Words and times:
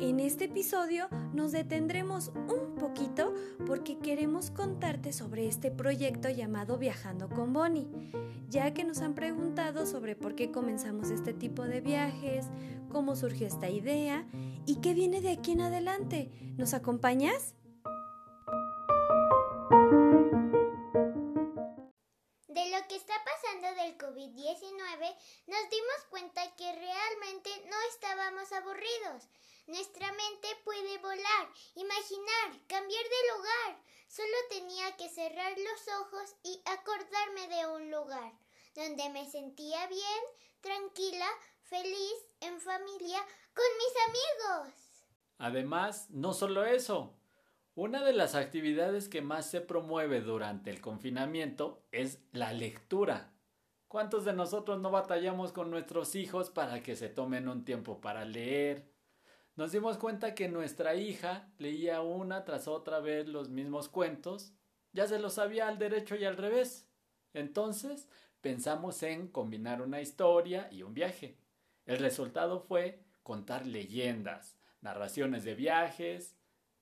En 0.00 0.20
este 0.20 0.46
episodio 0.46 1.06
nos 1.34 1.52
detendremos 1.52 2.32
un 2.34 2.76
poquito 2.76 3.34
porque 3.66 3.98
queremos 3.98 4.50
contarte 4.50 5.12
sobre 5.12 5.46
este 5.48 5.70
proyecto 5.70 6.30
llamado 6.30 6.78
Viajando 6.78 7.28
con 7.28 7.52
Bonnie, 7.52 7.88
ya 8.48 8.72
que 8.72 8.84
nos 8.84 9.02
han 9.02 9.14
preguntado 9.14 9.84
sobre 9.84 10.16
por 10.16 10.34
qué 10.34 10.50
comenzamos 10.50 11.10
este 11.10 11.34
tipo 11.34 11.64
de 11.64 11.82
viajes, 11.82 12.46
cómo 12.88 13.14
surgió 13.14 13.46
esta 13.46 13.68
idea 13.68 14.26
y 14.64 14.76
qué 14.76 14.94
viene 14.94 15.20
de 15.20 15.32
aquí 15.32 15.52
en 15.52 15.60
adelante. 15.60 16.30
¿Nos 16.56 16.72
acompañas? 16.72 17.54
COVID-19 24.22 25.16
nos 25.48 25.70
dimos 25.70 26.04
cuenta 26.10 26.42
que 26.56 26.72
realmente 26.72 27.50
no 27.68 27.76
estábamos 27.90 28.52
aburridos. 28.52 29.28
Nuestra 29.66 30.06
mente 30.12 30.48
puede 30.64 30.98
volar, 30.98 31.48
imaginar, 31.74 32.66
cambiar 32.68 33.04
de 33.04 33.36
lugar. 33.36 33.82
Solo 34.08 34.36
tenía 34.48 34.96
que 34.96 35.08
cerrar 35.08 35.52
los 35.58 35.88
ojos 36.00 36.36
y 36.44 36.60
acordarme 36.66 37.48
de 37.48 37.66
un 37.66 37.90
lugar 37.90 38.32
donde 38.76 39.08
me 39.10 39.28
sentía 39.28 39.86
bien, 39.88 40.22
tranquila, 40.60 41.28
feliz, 41.62 42.14
en 42.40 42.60
familia, 42.60 43.18
con 43.54 43.64
mis 43.78 44.54
amigos. 44.60 44.74
Además, 45.38 46.10
no 46.10 46.32
solo 46.32 46.64
eso, 46.64 47.14
una 47.74 48.04
de 48.04 48.12
las 48.12 48.34
actividades 48.34 49.08
que 49.08 49.22
más 49.22 49.50
se 49.50 49.60
promueve 49.60 50.20
durante 50.20 50.70
el 50.70 50.80
confinamiento 50.80 51.82
es 51.90 52.20
la 52.32 52.52
lectura. 52.52 53.32
¿Cuántos 53.92 54.24
de 54.24 54.32
nosotros 54.32 54.80
no 54.80 54.90
batallamos 54.90 55.52
con 55.52 55.70
nuestros 55.70 56.14
hijos 56.14 56.48
para 56.48 56.82
que 56.82 56.96
se 56.96 57.10
tomen 57.10 57.46
un 57.46 57.62
tiempo 57.62 58.00
para 58.00 58.24
leer? 58.24 58.88
Nos 59.54 59.72
dimos 59.72 59.98
cuenta 59.98 60.34
que 60.34 60.48
nuestra 60.48 60.94
hija 60.94 61.52
leía 61.58 62.00
una 62.00 62.46
tras 62.46 62.68
otra 62.68 63.00
vez 63.00 63.28
los 63.28 63.50
mismos 63.50 63.90
cuentos, 63.90 64.54
ya 64.94 65.06
se 65.06 65.18
los 65.18 65.34
sabía 65.34 65.68
al 65.68 65.78
derecho 65.78 66.16
y 66.16 66.24
al 66.24 66.38
revés. 66.38 66.88
Entonces 67.34 68.08
pensamos 68.40 69.02
en 69.02 69.28
combinar 69.28 69.82
una 69.82 70.00
historia 70.00 70.68
y 70.72 70.84
un 70.84 70.94
viaje. 70.94 71.36
El 71.84 71.98
resultado 71.98 72.60
fue 72.60 73.04
contar 73.22 73.66
leyendas, 73.66 74.56
narraciones 74.80 75.44
de 75.44 75.54
viajes, 75.54 76.34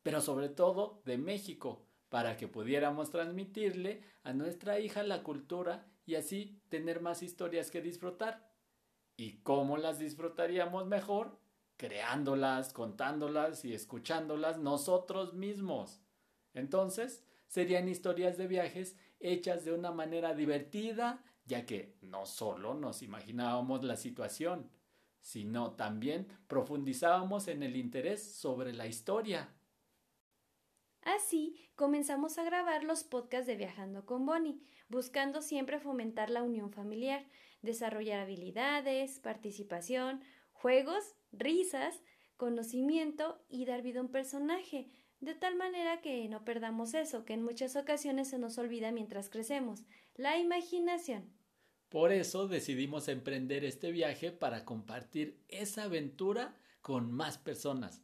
pero 0.04 0.20
sobre 0.20 0.48
todo 0.48 1.02
de 1.04 1.18
México, 1.18 1.84
para 2.08 2.36
que 2.36 2.46
pudiéramos 2.46 3.10
transmitirle 3.10 4.00
a 4.22 4.32
nuestra 4.32 4.78
hija 4.78 5.02
la 5.02 5.24
cultura 5.24 5.88
y 6.06 6.14
así 6.14 6.60
tener 6.68 7.00
más 7.00 7.22
historias 7.22 7.70
que 7.70 7.80
disfrutar. 7.80 8.50
¿Y 9.16 9.38
cómo 9.42 9.76
las 9.76 9.98
disfrutaríamos 9.98 10.86
mejor? 10.86 11.38
Creándolas, 11.76 12.72
contándolas 12.72 13.64
y 13.64 13.74
escuchándolas 13.74 14.58
nosotros 14.58 15.34
mismos. 15.34 16.00
Entonces, 16.54 17.24
serían 17.46 17.88
historias 17.88 18.38
de 18.38 18.46
viajes 18.46 18.96
hechas 19.18 19.64
de 19.64 19.72
una 19.72 19.90
manera 19.90 20.34
divertida, 20.34 21.22
ya 21.44 21.66
que 21.66 21.96
no 22.00 22.26
solo 22.26 22.74
nos 22.74 23.02
imaginábamos 23.02 23.84
la 23.84 23.96
situación, 23.96 24.70
sino 25.20 25.72
también 25.72 26.28
profundizábamos 26.46 27.48
en 27.48 27.62
el 27.62 27.76
interés 27.76 28.34
sobre 28.34 28.72
la 28.72 28.86
historia. 28.86 29.54
Así 31.02 31.56
comenzamos 31.76 32.38
a 32.38 32.44
grabar 32.44 32.84
los 32.84 33.04
podcasts 33.04 33.46
de 33.46 33.56
Viajando 33.56 34.04
con 34.04 34.26
Bonnie, 34.26 34.60
buscando 34.88 35.40
siempre 35.40 35.80
fomentar 35.80 36.30
la 36.30 36.42
unión 36.42 36.70
familiar, 36.70 37.24
desarrollar 37.62 38.20
habilidades, 38.20 39.18
participación, 39.18 40.22
juegos, 40.52 41.14
risas, 41.32 42.02
conocimiento 42.36 43.42
y 43.48 43.64
dar 43.64 43.82
vida 43.82 44.00
a 44.00 44.02
un 44.02 44.10
personaje, 44.10 44.88
de 45.20 45.34
tal 45.34 45.56
manera 45.56 46.00
que 46.00 46.28
no 46.28 46.44
perdamos 46.44 46.94
eso, 46.94 47.24
que 47.24 47.34
en 47.34 47.42
muchas 47.42 47.76
ocasiones 47.76 48.28
se 48.28 48.38
nos 48.38 48.58
olvida 48.58 48.92
mientras 48.92 49.30
crecemos, 49.30 49.84
la 50.16 50.38
imaginación. 50.38 51.32
Por 51.88 52.12
eso 52.12 52.46
decidimos 52.46 53.08
emprender 53.08 53.64
este 53.64 53.90
viaje 53.90 54.32
para 54.32 54.64
compartir 54.64 55.42
esa 55.48 55.84
aventura 55.84 56.56
con 56.82 57.10
más 57.10 57.36
personas 57.36 58.02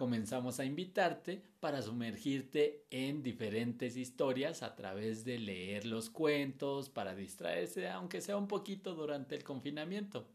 comenzamos 0.00 0.58
a 0.60 0.64
invitarte 0.64 1.42
para 1.60 1.82
sumergirte 1.82 2.86
en 2.88 3.22
diferentes 3.22 3.98
historias 3.98 4.62
a 4.62 4.74
través 4.74 5.26
de 5.26 5.38
leer 5.38 5.84
los 5.84 6.08
cuentos, 6.08 6.88
para 6.88 7.14
distraerse, 7.14 7.86
aunque 7.86 8.22
sea 8.22 8.38
un 8.38 8.48
poquito 8.48 8.94
durante 8.94 9.34
el 9.34 9.44
confinamiento, 9.44 10.26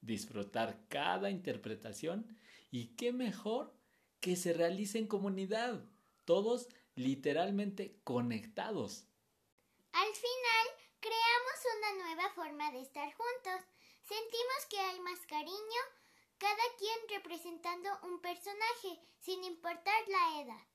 disfrutar 0.00 0.88
cada 0.88 1.30
interpretación 1.30 2.36
y 2.72 2.96
qué 2.96 3.12
mejor 3.12 3.72
que 4.18 4.34
se 4.34 4.54
realice 4.54 4.98
en 4.98 5.06
comunidad, 5.06 5.84
todos 6.24 6.66
literalmente 6.96 8.00
conectados. 8.02 9.06
Al 9.92 10.12
final, 10.14 10.66
creamos 10.98 11.58
una 11.78 12.04
nueva 12.06 12.28
forma 12.34 12.72
de 12.72 12.80
estar 12.80 13.06
juntos. 13.14 13.68
Sentimos 14.02 14.66
que 14.68 14.78
hay 14.78 14.98
más 14.98 15.20
cariño, 15.28 15.80
cada 16.42 16.66
quien 16.76 17.20
representando 17.20 17.88
un 18.02 18.20
personaje, 18.20 18.98
sin 19.20 19.44
importar 19.44 19.94
la 20.08 20.42
edad. 20.42 20.66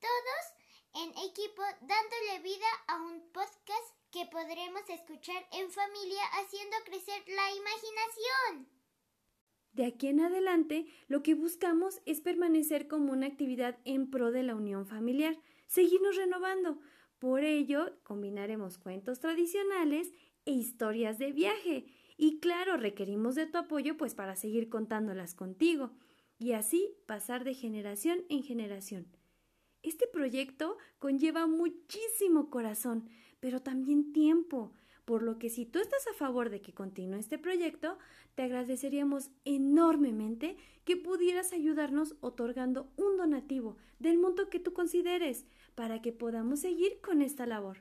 Todos 0.00 1.04
en 1.04 1.10
equipo 1.28 1.62
dándole 1.82 2.40
vida 2.42 2.70
a 2.88 3.02
un 3.02 3.20
podcast 3.30 3.94
que 4.10 4.24
podremos 4.24 4.88
escuchar 4.88 5.46
en 5.52 5.70
familia 5.70 6.22
haciendo 6.40 6.76
crecer 6.86 7.22
la 7.26 7.52
imaginación. 7.52 8.68
De 9.72 9.84
aquí 9.84 10.06
en 10.06 10.20
adelante, 10.20 10.86
lo 11.08 11.22
que 11.22 11.34
buscamos 11.34 12.00
es 12.06 12.22
permanecer 12.22 12.88
como 12.88 13.12
una 13.12 13.26
actividad 13.26 13.78
en 13.84 14.10
pro 14.10 14.30
de 14.30 14.42
la 14.42 14.54
unión 14.54 14.86
familiar, 14.86 15.36
seguirnos 15.66 16.16
renovando. 16.16 16.78
Por 17.18 17.44
ello, 17.44 17.92
combinaremos 18.04 18.78
cuentos 18.78 19.20
tradicionales 19.20 20.12
e 20.46 20.52
historias 20.52 21.18
de 21.18 21.32
viaje 21.32 21.86
y 22.16 22.38
claro, 22.38 22.76
requerimos 22.76 23.34
de 23.34 23.46
tu 23.46 23.58
apoyo 23.58 23.96
pues 23.96 24.14
para 24.14 24.36
seguir 24.36 24.68
contándolas 24.68 25.34
contigo 25.34 25.90
y 26.38 26.52
así 26.52 26.94
pasar 27.06 27.44
de 27.44 27.54
generación 27.54 28.24
en 28.28 28.42
generación. 28.42 29.06
Este 29.82 30.06
proyecto 30.06 30.78
conlleva 30.98 31.46
muchísimo 31.46 32.48
corazón, 32.50 33.08
pero 33.40 33.60
también 33.60 34.12
tiempo, 34.12 34.72
por 35.04 35.22
lo 35.22 35.38
que 35.38 35.50
si 35.50 35.66
tú 35.66 35.78
estás 35.78 36.06
a 36.06 36.14
favor 36.14 36.48
de 36.48 36.62
que 36.62 36.72
continúe 36.72 37.18
este 37.18 37.38
proyecto, 37.38 37.98
te 38.34 38.42
agradeceríamos 38.42 39.30
enormemente 39.44 40.56
que 40.84 40.96
pudieras 40.96 41.52
ayudarnos 41.52 42.16
otorgando 42.20 42.90
un 42.96 43.16
donativo 43.16 43.76
del 43.98 44.18
monto 44.18 44.48
que 44.48 44.60
tú 44.60 44.72
consideres 44.72 45.44
para 45.74 46.00
que 46.00 46.12
podamos 46.12 46.60
seguir 46.60 47.00
con 47.02 47.20
esta 47.20 47.46
labor. 47.46 47.78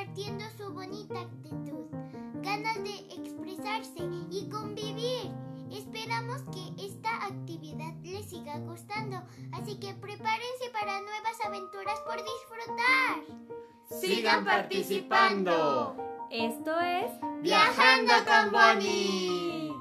Compartiendo 0.00 0.44
su 0.56 0.72
bonita 0.72 1.20
actitud, 1.20 1.84
ganas 2.42 2.82
de 2.82 2.96
expresarse 3.18 4.02
y 4.30 4.48
convivir. 4.48 5.30
Esperamos 5.70 6.40
que 6.54 6.86
esta 6.86 7.26
actividad 7.26 7.92
les 8.02 8.24
siga 8.24 8.56
gustando, 8.60 9.22
así 9.52 9.78
que 9.78 9.92
prepárense 9.94 10.70
para 10.72 11.02
nuevas 11.02 11.38
aventuras 11.44 12.00
por 12.00 12.16
disfrutar. 12.16 14.00
¡Sigan 14.00 14.44
participando! 14.44 15.96
Esto 16.30 16.80
es 16.80 17.10
Viajando 17.42 18.14
con 18.24 18.52
Bonnie. 18.52 19.72